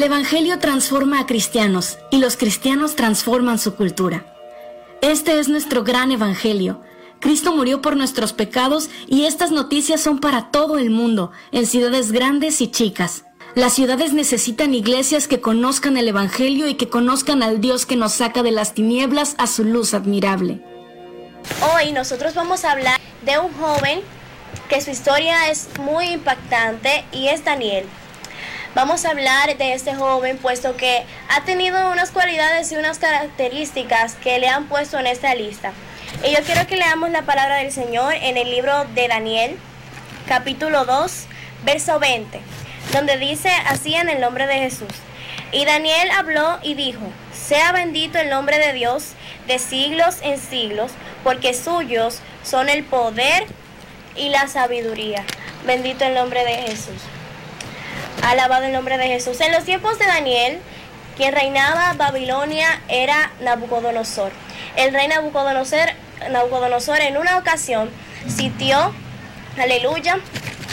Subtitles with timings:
[0.00, 4.24] El Evangelio transforma a cristianos y los cristianos transforman su cultura.
[5.02, 6.80] Este es nuestro gran Evangelio.
[7.18, 12.12] Cristo murió por nuestros pecados y estas noticias son para todo el mundo, en ciudades
[12.12, 13.24] grandes y chicas.
[13.54, 18.14] Las ciudades necesitan iglesias que conozcan el Evangelio y que conozcan al Dios que nos
[18.14, 20.64] saca de las tinieblas a su luz admirable.
[21.74, 24.00] Hoy nosotros vamos a hablar de un joven
[24.70, 27.84] que su historia es muy impactante y es Daniel.
[28.72, 34.14] Vamos a hablar de este joven puesto que ha tenido unas cualidades y unas características
[34.14, 35.72] que le han puesto en esta lista.
[36.24, 39.58] Y yo quiero que leamos la palabra del Señor en el libro de Daniel,
[40.28, 41.26] capítulo 2,
[41.64, 42.40] verso 20,
[42.92, 44.94] donde dice así en el nombre de Jesús.
[45.50, 47.02] Y Daniel habló y dijo,
[47.32, 49.14] sea bendito el nombre de Dios
[49.48, 50.92] de siglos en siglos,
[51.24, 53.46] porque suyos son el poder
[54.14, 55.24] y la sabiduría.
[55.66, 57.02] Bendito el nombre de Jesús.
[58.22, 59.40] Alabado el nombre de Jesús.
[59.40, 60.60] En los tiempos de Daniel,
[61.16, 64.30] quien reinaba Babilonia era Nabucodonosor.
[64.76, 65.88] El rey Nabucodonosor,
[66.30, 67.90] Nabucodonosor en una ocasión
[68.28, 68.94] sitió,
[69.58, 70.18] aleluya,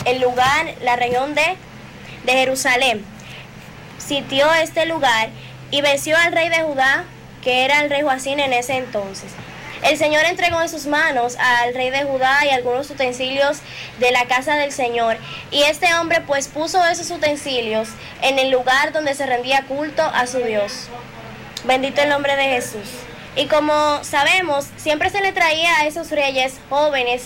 [0.05, 1.55] el lugar, la región de,
[2.25, 3.05] de Jerusalén.
[3.97, 5.29] Sitió este lugar
[5.71, 7.05] y venció al rey de Judá,
[7.41, 9.31] que era el rey Joacín en ese entonces.
[9.83, 13.59] El Señor entregó en sus manos al rey de Judá y algunos utensilios
[13.99, 15.17] de la casa del Señor.
[15.51, 17.89] Y este hombre pues puso esos utensilios
[18.21, 20.87] en el lugar donde se rendía culto a su Dios.
[21.65, 22.89] Bendito el nombre de Jesús.
[23.35, 27.23] Y como sabemos, siempre se le traía a esos reyes jóvenes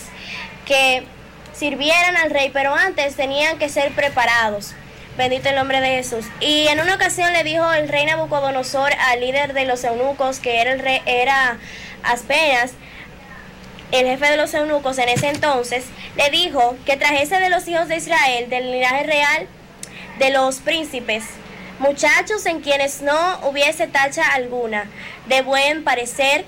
[0.65, 1.05] que
[1.53, 4.73] sirvieran al rey, pero antes tenían que ser preparados.
[5.17, 6.25] Bendito el nombre de Jesús.
[6.39, 10.61] Y en una ocasión le dijo el rey Nabucodonosor al líder de los eunucos, que
[10.61, 11.57] era, el rey, era
[12.03, 12.71] Aspenas,
[13.91, 15.83] el jefe de los eunucos en ese entonces,
[16.15, 19.47] le dijo que trajese de los hijos de Israel, del linaje real
[20.17, 21.25] de los príncipes,
[21.79, 24.85] muchachos en quienes no hubiese tacha alguna,
[25.27, 26.45] de buen parecer,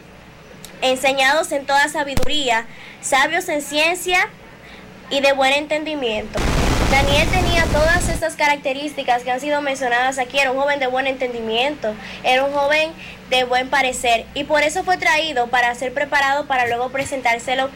[0.82, 2.66] enseñados en toda sabiduría,
[3.02, 4.30] sabios en ciencia
[5.10, 6.40] y de buen entendimiento.
[6.94, 10.38] Daniel tenía todas estas características que han sido mencionadas aquí.
[10.38, 12.92] Era un joven de buen entendimiento, era un joven
[13.32, 17.72] de buen parecer y por eso fue traído para ser preparado para luego presentárselo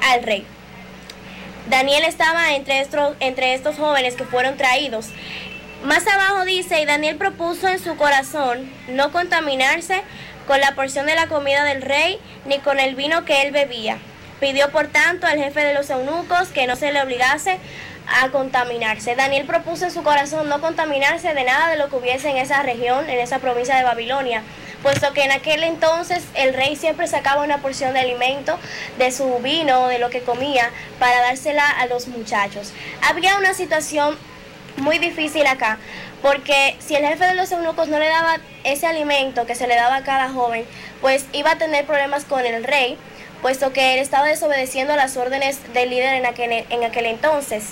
[0.00, 0.46] al rey.
[1.68, 5.08] Daniel estaba entre estos, entre estos jóvenes que fueron traídos
[5.82, 10.02] más abajo dice, y Daniel propuso en su corazón no contaminarse
[10.46, 13.98] con la porción de la comida del rey, ni con el vino que él bebía.
[14.38, 17.58] Pidió por tanto al jefe de los eunucos que no se le obligase
[18.06, 19.14] a contaminarse.
[19.16, 22.62] Daniel propuso en su corazón no contaminarse de nada de lo que hubiese en esa
[22.62, 24.42] región, en esa provincia de Babilonia,
[24.82, 28.58] puesto que en aquel entonces el rey siempre sacaba una porción de alimento
[28.98, 32.72] de su vino, de lo que comía, para dársela a los muchachos.
[33.02, 34.16] Había una situación
[34.76, 35.78] muy difícil acá,
[36.22, 39.74] porque si el jefe de los eunucos no le daba ese alimento que se le
[39.74, 40.64] daba a cada joven,
[41.00, 42.96] pues iba a tener problemas con el rey,
[43.42, 47.70] puesto que él estaba desobedeciendo las órdenes del líder en aquel, en aquel entonces.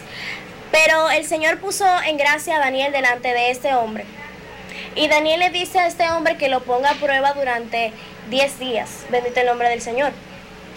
[0.71, 4.05] Pero el Señor puso en gracia a Daniel delante de este hombre.
[4.97, 7.93] Y Daniel le dice a este hombre que lo ponga a prueba durante
[8.31, 9.05] 10 días.
[9.11, 10.13] Bendito el nombre del Señor.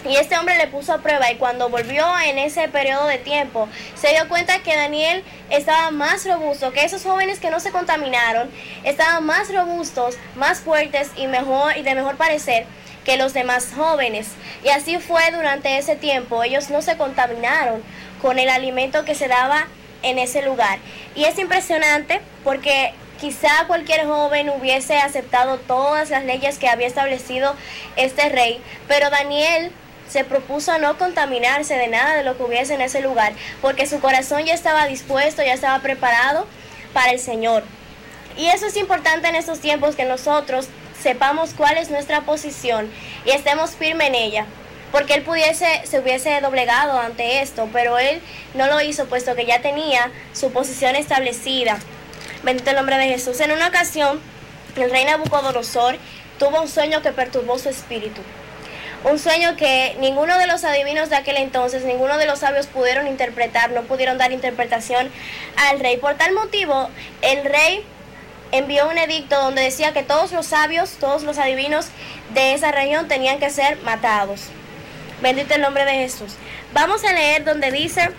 [0.08, 3.68] Y este hombre le puso a prueba y cuando volvió en ese periodo de tiempo,
[3.96, 8.48] se dio cuenta que Daniel estaba más robusto, que esos jóvenes que no se contaminaron,
[8.84, 12.66] estaban más robustos, más fuertes y de mejor parecer
[13.08, 14.26] que los demás jóvenes.
[14.62, 17.82] Y así fue durante ese tiempo, ellos no se contaminaron
[18.20, 19.66] con el alimento que se daba
[20.02, 20.78] en ese lugar.
[21.14, 27.56] Y es impresionante porque quizá cualquier joven hubiese aceptado todas las leyes que había establecido
[27.96, 29.72] este rey, pero Daniel
[30.06, 33.32] se propuso no contaminarse de nada de lo que hubiese en ese lugar,
[33.62, 36.46] porque su corazón ya estaba dispuesto, ya estaba preparado
[36.92, 37.62] para el Señor.
[38.36, 40.68] Y eso es importante en estos tiempos que nosotros
[41.02, 42.90] sepamos cuál es nuestra posición
[43.24, 44.46] y estemos firmes en ella.
[44.92, 48.22] Porque él pudiese, se hubiese doblegado ante esto, pero él
[48.54, 51.78] no lo hizo puesto que ya tenía su posición establecida.
[52.42, 53.38] Bendito el nombre de Jesús.
[53.40, 54.18] En una ocasión,
[54.76, 55.98] el rey Nabucodonosor
[56.38, 58.22] tuvo un sueño que perturbó su espíritu.
[59.04, 63.06] Un sueño que ninguno de los adivinos de aquel entonces, ninguno de los sabios pudieron
[63.06, 65.10] interpretar, no pudieron dar interpretación
[65.56, 65.98] al rey.
[65.98, 66.88] Por tal motivo,
[67.22, 67.84] el rey
[68.52, 71.86] envió un edicto donde decía que todos los sabios, todos los adivinos
[72.34, 74.42] de esa región tenían que ser matados.
[75.20, 76.34] Bendito el nombre de Jesús.
[76.72, 78.10] Vamos a leer donde dice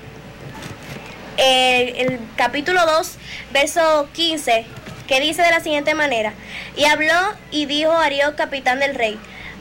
[1.37, 3.17] eh, el capítulo 2,
[3.51, 4.65] verso 15,
[5.07, 6.33] que dice de la siguiente manera,
[6.75, 7.13] y habló
[7.51, 9.19] y dijo Arió, capitán del rey,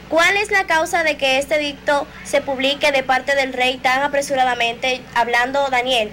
[0.09, 4.01] ¿Cuál es la causa de que este dicto se publique de parte del rey tan
[4.01, 6.11] apresuradamente, hablando Daniel?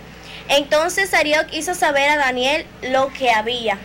[0.48, 3.78] Entonces Arioc hizo saber a Daniel lo que había.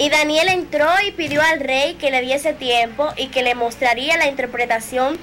[0.00, 4.16] Y Daniel entró y pidió al rey que le diese tiempo y que le mostraría
[4.16, 5.18] la interpretación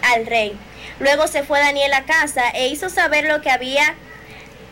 [0.00, 0.56] al rey.
[0.98, 3.94] Luego se fue Daniel a casa e hizo saber lo que había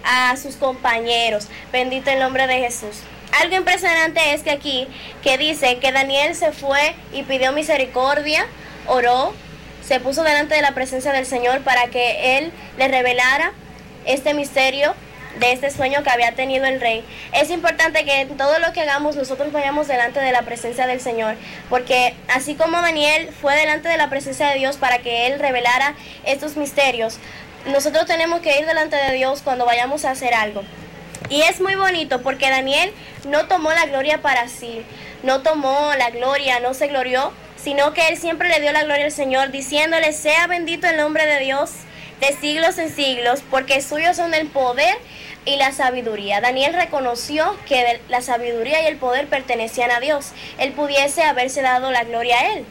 [0.05, 1.49] a sus compañeros.
[1.71, 3.03] Bendito el nombre de Jesús.
[3.39, 4.89] Algo impresionante es que aquí,
[5.23, 8.47] que dice que Daniel se fue y pidió misericordia,
[8.87, 9.35] oró,
[9.87, 13.53] se puso delante de la presencia del Señor para que Él le revelara
[14.07, 14.95] este misterio
[15.39, 17.05] de este sueño que había tenido el rey.
[17.33, 21.01] Es importante que en todo lo que hagamos nosotros vayamos delante de la presencia del
[21.01, 21.37] Señor,
[21.69, 25.95] porque así como Daniel fue delante de la presencia de Dios para que Él revelara
[26.25, 27.19] estos misterios,
[27.67, 30.63] nosotros tenemos que ir delante de Dios cuando vayamos a hacer algo.
[31.29, 32.93] Y es muy bonito porque Daniel
[33.29, 34.83] no tomó la gloria para sí,
[35.23, 39.07] no tomó la gloria, no se glorió, sino que él siempre le dio la gloria
[39.07, 41.71] al Señor, diciéndole, sea bendito el nombre de Dios
[42.21, 44.97] de siglos en siglos, porque suyos son el poder
[45.45, 46.41] y la sabiduría.
[46.41, 50.33] Daniel reconoció que la sabiduría y el poder pertenecían a Dios.
[50.59, 52.67] Él pudiese haberse dado la gloria a él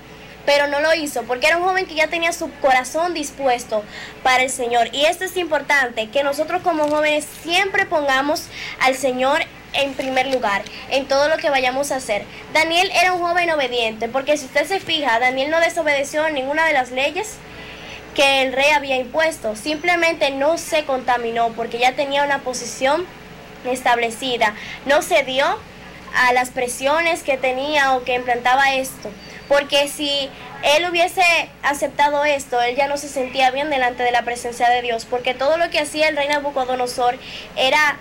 [0.45, 3.83] pero no lo hizo porque era un joven que ya tenía su corazón dispuesto
[4.23, 4.89] para el Señor.
[4.93, 8.47] Y esto es importante, que nosotros como jóvenes siempre pongamos
[8.79, 9.41] al Señor
[9.73, 12.23] en primer lugar en todo lo que vayamos a hacer.
[12.53, 16.73] Daniel era un joven obediente, porque si usted se fija, Daniel no desobedeció ninguna de
[16.73, 17.37] las leyes
[18.15, 23.05] que el rey había impuesto, simplemente no se contaminó porque ya tenía una posición
[23.65, 25.59] establecida, no cedió
[26.15, 29.11] a las presiones que tenía o que implantaba esto.
[29.47, 30.29] Porque si
[30.63, 31.21] él hubiese
[31.61, 35.33] aceptado esto, él ya no se sentía bien delante de la presencia de Dios, porque
[35.33, 37.19] todo lo que hacía el rey Nabucodonosor
[37.55, 37.97] era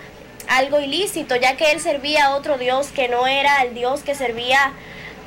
[0.47, 4.15] algo ilícito, ya que él servía a otro Dios que no era el Dios que
[4.15, 4.73] servía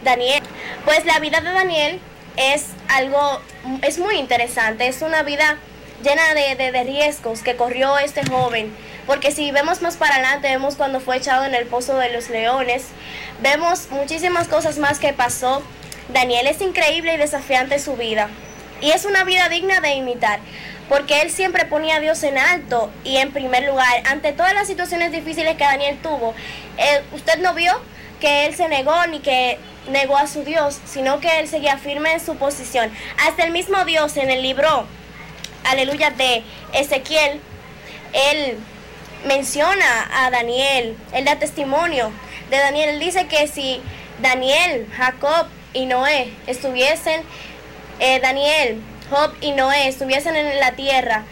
[0.02, 0.43] Daniel.
[0.84, 2.00] Pues la vida de Daniel
[2.38, 3.40] es algo,
[3.82, 5.58] es muy interesante, es una vida
[6.02, 8.75] llena de, de, riesgos que corrió este joven.
[9.06, 12.31] Porque si vemos más para adelante, vemos cuando fue echado en el pozo de los
[12.31, 12.85] leones,
[13.43, 15.62] vemos muchísimas cosas más que pasó
[16.12, 18.29] Daniel es increíble y desafiante su vida.
[18.81, 20.41] Y es una vida digna de imitar,
[20.88, 24.02] porque él siempre ponía a Dios en alto y en primer lugar.
[24.06, 26.34] Ante todas las situaciones difíciles que Daniel tuvo,
[26.79, 27.79] eh, usted no vio
[28.20, 29.59] que él se negó ni que
[29.91, 32.91] negó a su Dios, sino que él seguía firme en su posición.
[33.26, 34.87] Hasta el mismo Dios en el libro,
[35.65, 36.43] aleluya, de
[36.73, 37.41] Ezequiel,
[38.12, 38.59] él
[39.26, 42.11] menciona a Daniel, él da testimonio
[42.50, 42.91] de Daniel.
[42.91, 43.81] Él dice que si
[44.20, 47.23] Daniel, Jacob y Noé estuviesen,
[48.00, 48.81] eh, Daniel,
[49.11, 51.25] Job y Noé estuviesen en la tierra,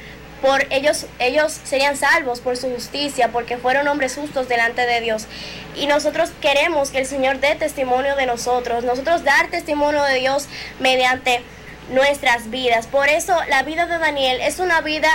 [0.42, 5.26] por ellos, ellos serían salvos por su justicia, porque fueron hombres justos delante de Dios.
[5.74, 10.46] Y nosotros queremos que el Señor dé testimonio de nosotros, nosotros dar testimonio de Dios
[10.78, 11.42] mediante
[11.90, 12.86] nuestras vidas.
[12.86, 15.08] Por eso la vida de Daniel es una vida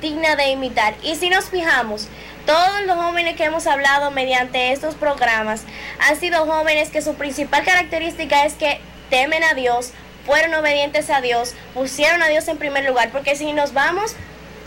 [0.00, 0.94] digna de imitar.
[1.02, 2.08] Y si nos fijamos,
[2.46, 5.62] todos los jóvenes que hemos hablado mediante estos programas
[5.98, 9.92] han sido jóvenes que su principal característica es que temen a Dios,
[10.26, 13.10] fueron obedientes a Dios, pusieron a Dios en primer lugar.
[13.10, 14.14] Porque si nos vamos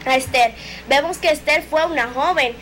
[0.10, 0.54] a Esther,
[0.88, 2.54] vemos que Esther fue una joven,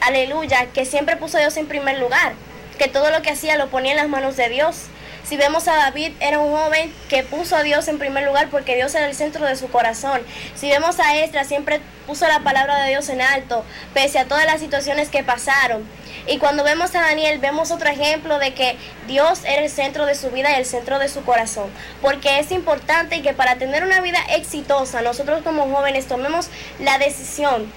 [0.00, 2.34] aleluya, que siempre puso a Dios en primer lugar,
[2.78, 4.86] que todo lo que hacía lo ponía en las manos de Dios.
[5.24, 8.76] Si vemos a David, era un joven que puso a Dios en primer lugar porque
[8.76, 10.20] Dios era el centro de su corazón.
[10.54, 14.44] Si vemos a Esdras, siempre puso la palabra de Dios en alto, pese a todas
[14.44, 15.88] las situaciones que pasaron.
[16.26, 18.76] Y cuando vemos a Daniel, vemos otro ejemplo de que
[19.06, 21.70] Dios era el centro de su vida y el centro de su corazón.
[22.02, 27.72] Porque es importante que para tener una vida exitosa, nosotros como jóvenes tomemos la decisión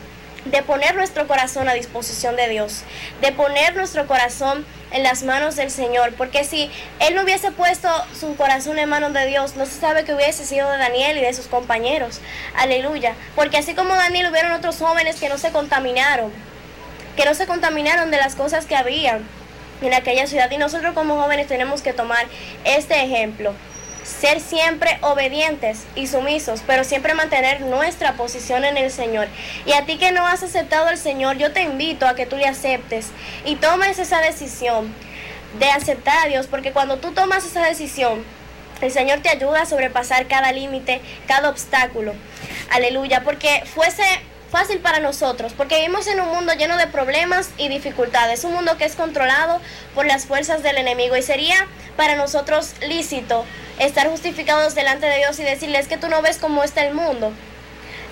[0.52, 2.84] de poner nuestro corazón a disposición de Dios,
[3.22, 7.90] de poner nuestro corazón en las manos del Señor, porque si Él no hubiese puesto
[8.18, 11.22] su corazón en manos de Dios, no se sabe que hubiese sido de Daniel y
[11.22, 12.22] de sus compañeros.
[12.56, 13.16] Aleluya.
[13.36, 16.32] Porque así como Daniel hubieron otros jóvenes que no se contaminaron,
[17.16, 19.20] que no se contaminaron de las cosas que había
[19.82, 20.50] en aquella ciudad.
[20.52, 22.26] Y nosotros como jóvenes tenemos que tomar
[22.64, 23.54] este ejemplo
[24.08, 29.28] ser siempre obedientes y sumisos, pero siempre mantener nuestra posición en el Señor.
[29.66, 32.38] Y a ti que no has aceptado al Señor, yo te invito a que tú
[32.38, 33.08] le aceptes
[33.46, 34.94] y tomes esa decisión
[35.60, 38.24] de aceptar a Dios, porque cuando tú tomas esa decisión,
[38.82, 42.14] el Señor te ayuda a sobrepasar cada límite, cada obstáculo.
[42.70, 44.04] Aleluya, porque fuese
[44.58, 48.76] fácil para nosotros, porque vivimos en un mundo lleno de problemas y dificultades, un mundo
[48.76, 49.62] que es controlado
[49.94, 53.46] por las fuerzas del enemigo y sería para nosotros lícito
[53.78, 57.32] estar justificados delante de Dios y decirles que tú no ves cómo está el mundo.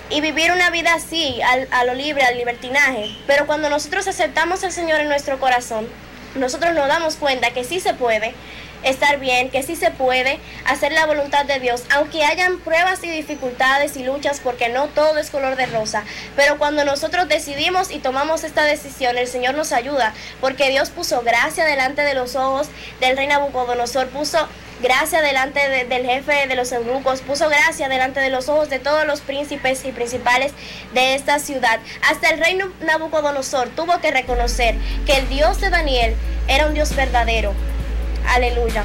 [0.08, 3.16] Y vivir una vida así, a lo libre, al libertinaje.
[3.26, 5.88] Pero cuando nosotros aceptamos al Señor en nuestro corazón,
[6.36, 8.34] nosotros nos damos cuenta que sí se puede
[8.86, 13.10] estar bien, que sí se puede hacer la voluntad de Dios, aunque hayan pruebas y
[13.10, 16.04] dificultades y luchas, porque no todo es color de rosa.
[16.36, 21.22] Pero cuando nosotros decidimos y tomamos esta decisión, el Señor nos ayuda, porque Dios puso
[21.22, 22.68] gracia delante de los ojos
[23.00, 24.48] del rey Nabucodonosor, puso
[24.80, 29.06] gracia delante del jefe de los eunucos, puso gracia delante de los ojos de todos
[29.06, 30.52] los príncipes y principales
[30.94, 31.80] de esta ciudad.
[32.08, 34.76] Hasta el rey Nabucodonosor tuvo que reconocer
[35.06, 36.14] que el Dios de Daniel
[36.46, 37.54] era un Dios verdadero.
[38.28, 38.84] Aleluya.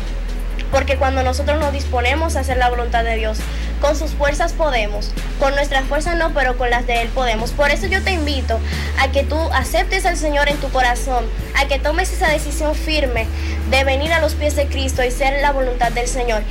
[0.71, 3.39] Porque cuando nosotros nos disponemos a hacer la voluntad de Dios,
[3.81, 7.51] con sus fuerzas podemos, con nuestras fuerzas no, pero con las de Él podemos.
[7.51, 8.59] Por eso yo te invito
[8.99, 13.27] a que tú aceptes al Señor en tu corazón, a que tomes esa decisión firme
[13.69, 16.43] de venir a los pies de Cristo y ser la voluntad del Señor.